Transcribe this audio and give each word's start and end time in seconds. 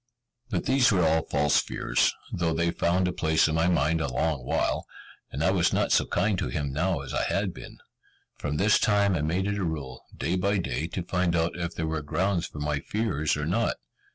But 0.49 0.65
these 0.65 0.91
were 0.91 1.03
all 1.05 1.21
false 1.27 1.61
fears, 1.61 2.11
though 2.33 2.55
they 2.55 2.71
found 2.71 3.07
a 3.07 3.13
place 3.13 3.47
in 3.47 3.53
my 3.53 3.67
mind 3.67 4.01
a 4.01 4.11
long 4.11 4.43
while; 4.43 4.87
and 5.29 5.43
I 5.43 5.51
was 5.51 5.71
not 5.73 5.91
so 5.91 6.07
kind 6.07 6.39
to 6.39 6.47
him 6.47 6.73
now 6.73 7.01
as 7.01 7.13
I 7.13 7.21
had 7.25 7.53
been. 7.53 7.77
From 8.35 8.57
this 8.57 8.79
time 8.79 9.13
I 9.13 9.21
made 9.21 9.45
it 9.45 9.59
a 9.59 9.63
rule, 9.63 10.03
day 10.17 10.35
by 10.37 10.57
day, 10.57 10.87
to 10.87 11.03
find 11.03 11.35
out 11.35 11.55
if 11.55 11.75
there 11.75 11.85
were 11.85 12.01
grounds 12.01 12.47
for 12.47 12.57
my 12.57 12.79
fears 12.79 13.37
or 13.37 13.45
not. 13.45 13.75